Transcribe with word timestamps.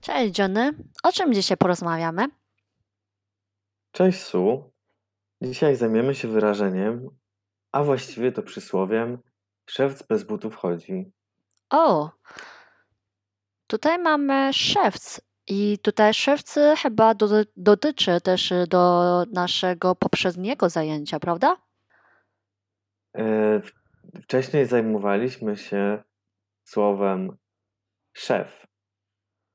Cześć 0.00 0.38
Johnny, 0.38 0.72
o 1.02 1.12
czym 1.12 1.34
dzisiaj 1.34 1.56
porozmawiamy? 1.56 2.28
Cześć 3.92 4.22
Su. 4.22 4.70
Dzisiaj 5.42 5.76
zajmiemy 5.76 6.14
się 6.14 6.28
wyrażeniem, 6.28 7.08
a 7.72 7.82
właściwie 7.82 8.32
to 8.32 8.42
przysłowiem 8.42 9.18
szewc 9.66 10.02
bez 10.02 10.24
butów 10.24 10.56
chodzi. 10.56 11.12
O, 11.70 12.10
tutaj 13.66 13.98
mamy 13.98 14.52
szewc 14.52 15.20
i 15.46 15.78
tutaj 15.78 16.14
szewcy 16.14 16.74
chyba 16.78 17.14
do, 17.14 17.26
dotyczy 17.56 18.20
też 18.20 18.52
do 18.68 19.24
naszego 19.32 19.94
poprzedniego 19.94 20.68
zajęcia, 20.68 21.20
prawda? 21.20 21.56
E, 23.16 23.60
Wcześniej 24.22 24.66
zajmowaliśmy 24.66 25.56
się 25.56 26.02
słowem 26.64 27.36
szef, 28.12 28.66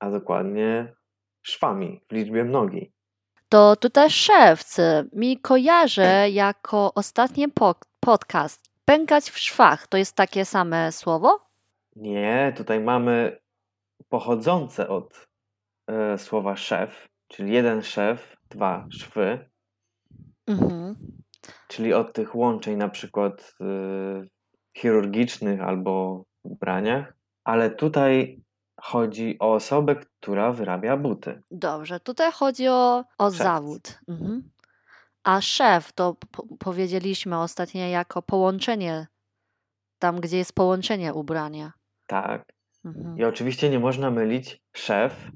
a 0.00 0.10
dokładnie 0.10 0.94
szwami 1.42 2.00
w 2.08 2.12
liczbie 2.12 2.44
mnogiej. 2.44 2.92
To 3.48 3.76
tutaj 3.76 4.10
szewc 4.10 4.76
mi 5.12 5.38
kojarzy 5.40 6.06
jako 6.30 6.94
ostatni 6.94 7.48
po, 7.48 7.74
podcast. 8.00 8.70
Pękać 8.84 9.30
w 9.30 9.38
szwach, 9.38 9.86
to 9.86 9.96
jest 9.96 10.16
takie 10.16 10.44
same 10.44 10.92
słowo? 10.92 11.40
Nie, 11.96 12.52
tutaj 12.56 12.80
mamy 12.80 13.40
pochodzące 14.08 14.88
od 14.88 15.28
e, 15.86 16.18
słowa 16.18 16.56
szef, 16.56 17.08
czyli 17.28 17.52
jeden 17.52 17.82
szef, 17.82 18.36
dwa 18.50 18.86
szwy, 18.90 19.50
Mhm. 20.46 20.96
czyli 21.68 21.94
od 21.94 22.12
tych 22.12 22.34
łączeń 22.34 22.76
na 22.76 22.88
przykład 22.88 23.54
y, 23.60 24.28
chirurgicznych 24.78 25.60
albo 25.60 26.24
w 26.44 26.46
ubraniach, 26.50 27.14
ale 27.44 27.70
tutaj 27.70 28.40
chodzi 28.82 29.36
o 29.38 29.52
osobę, 29.54 29.96
która 29.96 30.52
wyrabia 30.52 30.96
buty. 30.96 31.42
Dobrze, 31.50 32.00
tutaj 32.00 32.32
chodzi 32.32 32.68
o, 32.68 33.04
o 33.18 33.30
zawód. 33.30 33.98
Mhm. 34.08 34.50
A 35.24 35.40
szef 35.40 35.92
to 35.92 36.16
po, 36.30 36.46
powiedzieliśmy 36.58 37.38
ostatnio 37.38 37.86
jako 37.86 38.22
połączenie, 38.22 39.06
tam 39.98 40.20
gdzie 40.20 40.36
jest 40.38 40.52
połączenie 40.54 41.14
ubrania. 41.14 41.72
Tak. 42.06 42.52
Mhm. 42.84 43.18
I 43.18 43.24
oczywiście 43.24 43.70
nie 43.70 43.78
można 43.78 44.10
mylić 44.10 44.60
szef, 44.76 45.30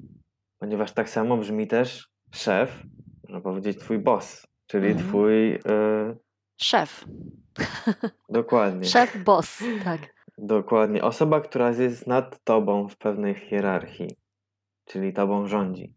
ponieważ 0.59 0.91
tak 0.91 1.09
samo 1.09 1.37
brzmi 1.37 1.67
też 1.67 2.09
szef, 2.33 2.83
można 3.23 3.41
powiedzieć 3.41 3.79
twój 3.79 3.99
boss, 3.99 4.47
czyli 4.67 4.87
Mhm. 4.87 5.07
twój, 5.07 5.55
y, 5.55 5.59
Szef. 6.61 7.05
dokładnie, 8.29 8.85
Szef, 8.93 9.23
boss, 9.23 9.63
tak. 9.83 10.14
Dokładnie, 10.37 11.03
osoba, 11.03 11.41
która 11.41 11.69
jest 11.71 12.07
nad 12.07 12.43
tobą 12.43 12.87
w 12.87 12.97
pewnej 12.97 13.35
hierarchii, 13.35 14.17
czyli 14.85 15.13
tobą 15.13 15.47
rządzi. 15.47 15.93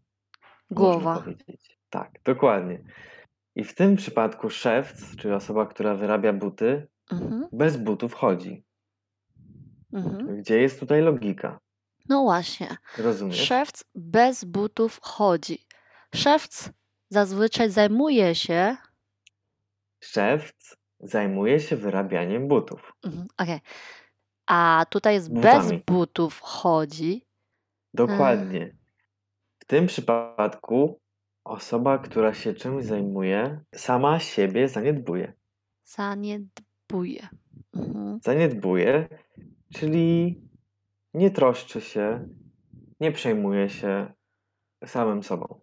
Głowa. 0.71 1.23
Tak, 1.89 2.11
dokładnie. 2.23 2.83
I 3.55 3.63
w 3.63 3.75
tym 3.75 3.95
przypadku 3.95 4.49
szewc, 4.49 5.15
czyli 5.15 5.33
osoba, 5.33 5.65
która 5.65 5.95
wyrabia 5.95 6.33
buty, 6.33 6.87
Mhm. 7.11 7.47
bez 7.51 7.77
butów 7.77 8.13
chodzi. 8.13 8.63
Mhm. 9.93 10.37
Gdzie 10.37 10.61
jest 10.61 10.79
tutaj 10.79 11.01
logika? 11.01 11.59
No 12.09 12.23
właśnie. 12.23 12.77
Rozumiesz? 12.97 13.37
Szewc 13.47 13.83
bez 13.95 14.43
butów 14.43 14.99
chodzi. 15.01 15.65
Szewc 16.15 16.69
zazwyczaj 17.09 17.69
zajmuje 17.69 18.35
się. 18.35 18.77
Szewc 19.99 20.75
zajmuje 20.99 21.59
się 21.59 21.75
wyrabianiem 21.75 22.47
butów. 22.47 22.93
Mhm. 23.03 23.27
okej. 23.37 23.59
A 24.49 24.85
tutaj 24.89 25.13
jest 25.13 25.33
bez 25.33 25.71
butów 25.87 26.39
chodzi. 26.41 27.25
Dokładnie. 27.93 28.75
W 29.59 29.65
tym 29.65 29.87
przypadku 29.87 30.99
osoba, 31.43 31.97
która 31.97 32.33
się 32.33 32.53
czymś 32.53 32.85
zajmuje, 32.85 33.59
sama 33.75 34.19
siebie 34.19 34.67
zaniedbuje. 34.67 35.33
Zaniedbuje. 35.83 37.27
Mhm. 37.73 38.19
Zaniedbuje, 38.23 39.07
czyli 39.73 40.41
nie 41.13 41.31
troszczy 41.31 41.81
się, 41.81 42.27
nie 42.99 43.11
przejmuje 43.11 43.69
się 43.69 44.13
samym 44.85 45.23
sobą. 45.23 45.59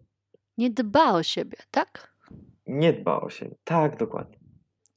Nie 0.57 0.69
dba 0.69 1.11
o 1.11 1.23
siebie, 1.23 1.57
tak? 1.71 2.17
Nie 2.67 2.93
dba 2.93 3.21
o 3.21 3.29
siebie. 3.29 3.55
Tak, 3.63 3.97
dokładnie. 3.97 4.37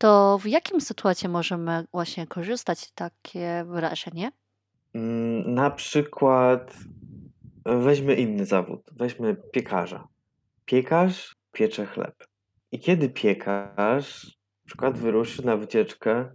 To 0.00 0.38
w 0.38 0.46
jakim 0.46 0.80
sytuacji 0.80 1.28
możemy 1.28 1.84
właśnie 1.92 2.26
korzystać 2.26 2.90
takie 2.92 3.64
wyrażenie? 3.68 4.32
Mm, 4.94 5.54
Na 5.54 5.70
przykład 5.70 6.74
weźmy 7.64 8.14
inny 8.14 8.46
zawód. 8.46 8.90
Weźmy 8.92 9.36
piekarza. 9.52 10.08
Piekarz 10.64 11.36
piecze 11.52 11.86
chleb. 11.86 12.14
I 12.72 12.80
kiedy 12.80 13.08
piekarz 13.08 14.24
na 14.26 14.66
przykład 14.66 14.98
wyruszy 14.98 15.46
na 15.46 15.56
wycieczkę 15.56 16.30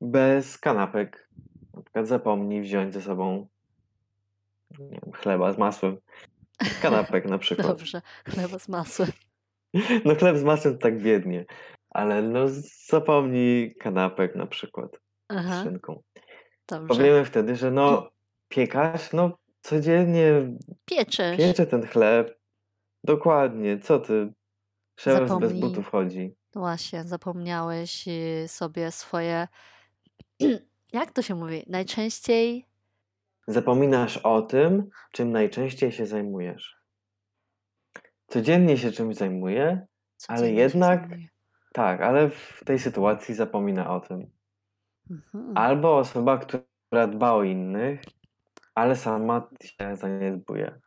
bez 0.00 0.58
kanapek, 0.58 1.28
na 1.74 1.82
przykład 1.82 2.06
zapomni 2.06 2.60
wziąć 2.60 2.94
ze 2.94 3.02
sobą 3.02 3.46
wiem, 4.80 5.12
chleba 5.14 5.52
z 5.52 5.58
masłem, 5.58 5.96
kanapek 6.82 7.24
na 7.24 7.38
przykład. 7.44 7.66
Dobrze, 7.66 8.02
chleba 8.24 8.58
z 8.58 8.68
masłem. 8.68 9.10
No 10.04 10.14
chleb 10.14 10.36
z 10.36 10.42
masłem 10.44 10.74
to 10.74 10.80
tak 10.80 11.02
biednie, 11.02 11.44
ale 11.90 12.22
no 12.22 12.46
zapomni 12.88 13.74
kanapek 13.80 14.36
na 14.36 14.46
przykład 14.46 14.90
z 14.94 15.36
Aha, 15.36 15.62
szynką. 15.64 16.02
dobrze. 16.68 16.88
Powiemy 16.88 17.24
wtedy, 17.24 17.56
że 17.56 17.70
no 17.70 18.10
piekarz, 18.48 19.12
no 19.12 19.38
codziennie 19.60 20.56
Pieczesz. 20.84 21.36
piecze 21.38 21.66
ten 21.66 21.86
chleb. 21.86 22.38
Dokładnie, 23.04 23.78
co 23.78 23.98
ty? 23.98 24.32
Szewc 24.98 25.18
bez 25.20 25.28
Zapomnij. 25.28 25.60
butów 25.60 25.88
chodzi. 25.90 26.34
Właśnie, 26.54 27.04
zapomniałeś 27.04 28.08
y, 28.08 28.44
sobie 28.48 28.90
swoje. 28.90 29.48
Jak 30.92 31.10
to 31.12 31.22
się 31.22 31.34
mówi? 31.34 31.62
Najczęściej. 31.66 32.66
Zapominasz 33.46 34.16
o 34.16 34.42
tym, 34.42 34.88
czym 35.12 35.32
najczęściej 35.32 35.92
się 35.92 36.06
zajmujesz. 36.06 36.76
Codziennie 38.26 38.78
się 38.78 38.92
czymś 38.92 39.16
zajmuje, 39.16 39.86
codziennie 40.16 40.48
się 40.54 40.60
jednak- 40.60 41.00
zajmuje. 41.08 41.28
Tak, 41.72 42.00
ale 42.00 42.30
w 42.30 42.60
tej 42.64 42.78
sytuacji 42.78 43.34
zapomina 43.34 43.94
o 43.94 44.00
tym. 44.00 44.30
Mhm. 45.10 45.56
Albo 45.58 45.96
osoba, 45.98 46.38
która 46.38 47.06
dba 47.06 47.32
o 47.32 47.42
innych, 47.42 48.00
ale 48.74 48.96
sama 48.96 49.48
się 49.62 49.96
zaniedbuje. 49.96 50.80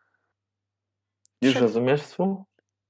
Już 1.42 1.56
rozumiesz 1.56 2.02
słów? 2.02 2.40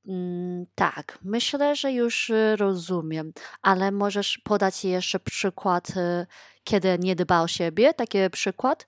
Mm, 0.07 0.65
tak, 0.75 1.19
myślę, 1.23 1.75
że 1.75 1.91
już 1.91 2.29
y, 2.29 2.55
rozumiem, 2.55 3.33
ale 3.61 3.91
możesz 3.91 4.37
podać 4.37 4.85
jeszcze 4.85 5.19
przykład, 5.19 5.89
y, 5.89 6.25
kiedy 6.63 6.97
nie 6.99 7.15
dba 7.15 7.41
o 7.41 7.47
siebie? 7.47 7.93
Taki 7.93 8.17
przykład? 8.31 8.87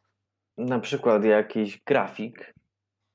Na 0.57 0.79
przykład 0.79 1.23
jakiś 1.23 1.81
grafik, 1.85 2.53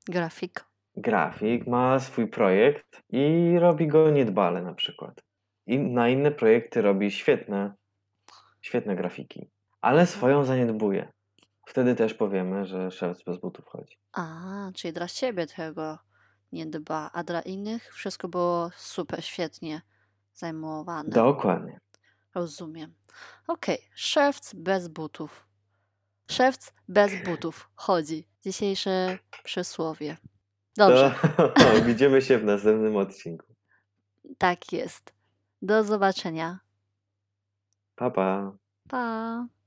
Grafik. 0.08 0.64
grafik 0.96 1.66
ma 1.66 2.00
swój 2.00 2.28
projekt 2.28 3.02
i 3.08 3.56
robi 3.58 3.86
go 3.86 4.10
niedbale 4.10 4.62
na 4.62 4.74
przykład. 4.74 5.22
I 5.70 5.78
na 5.78 6.08
inne 6.08 6.30
projekty 6.30 6.82
robi 6.82 7.10
świetne, 7.10 7.74
świetne 8.62 8.96
grafiki, 8.96 9.50
ale 9.80 10.06
swoją 10.06 10.44
zaniedbuje. 10.44 11.12
Wtedy 11.66 11.94
też 11.94 12.14
powiemy, 12.14 12.66
że 12.66 12.90
szewc 12.90 13.22
bez 13.22 13.38
butów 13.38 13.64
chodzi. 13.66 13.98
A, 14.12 14.70
czyli 14.74 14.92
dla 14.92 15.08
siebie 15.08 15.46
tego 15.46 15.98
nie 16.52 16.66
dba, 16.66 17.10
a 17.12 17.22
dla 17.22 17.40
innych 17.40 17.94
wszystko 17.94 18.28
było 18.28 18.70
super, 18.76 19.24
świetnie 19.24 19.82
zajmowane. 20.34 21.08
Dokładnie. 21.10 21.80
Rozumiem. 22.34 22.94
Okej, 23.48 23.78
szewc 23.94 24.54
bez 24.54 24.88
butów. 24.88 25.46
Szewc 26.30 26.72
bez 26.88 27.24
butów 27.24 27.70
chodzi. 27.74 28.26
Dzisiejsze 28.42 29.18
przysłowie. 29.44 30.16
Dobrze, 30.76 31.14
To 31.36 31.82
widzimy 31.86 32.22
się 32.22 32.38
w 32.38 32.44
następnym 32.44 32.96
odcinku. 32.96 33.46
tak 34.38 34.72
jest. 34.72 35.19
Do 35.62 35.84
zobaczenia. 35.84 36.58
Pa, 37.96 38.10
pa. 38.10 38.52
Pa. 38.88 39.59